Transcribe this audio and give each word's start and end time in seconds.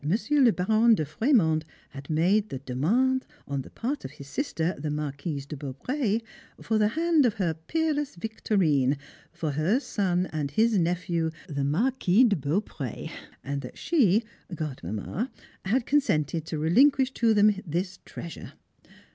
le 0.03 0.49
Baron 0.51 0.95
de 0.95 1.03
Frémond 1.05 1.61
had 1.89 2.09
made 2.09 2.49
the 2.49 2.57
demande, 2.57 3.21
on 3.47 3.61
the 3.61 3.69
part 3.69 4.03
of 4.03 4.09
his 4.09 4.27
sister, 4.27 4.73
the 4.79 4.89
Marquise 4.89 5.45
de 5.45 5.55
Beaupré, 5.55 6.23
for 6.59 6.79
the 6.79 6.87
hand 6.87 7.23
of 7.23 7.35
her 7.35 7.53
peerless 7.53 8.15
Victorine, 8.15 8.97
for 9.31 9.51
her 9.51 9.79
son 9.79 10.25
and 10.33 10.49
his 10.49 10.75
nephew, 10.75 11.29
the 11.47 11.63
Marquis 11.63 12.23
de 12.23 12.35
Beaupré, 12.35 13.11
and 13.43 13.61
that 13.61 13.77
she 13.77 14.23
Godmamma 14.55 15.29
had 15.65 15.85
consented 15.85 16.47
to 16.47 16.57
relinquish 16.57 17.11
to 17.11 17.35
them 17.35 17.53
this 17.63 17.99
treasure. 18.03 18.53